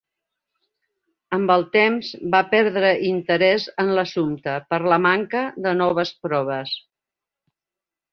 Amb 1.35 1.51
el 1.55 1.65
temps, 1.75 2.07
va 2.35 2.39
perdre 2.53 2.89
interès 3.09 3.67
en 3.83 3.91
l'assumpte 3.99 4.55
per 4.71 4.79
la 4.95 4.99
manca 5.07 5.43
de 5.67 5.75
noves 5.83 6.13
proves. 6.27 6.73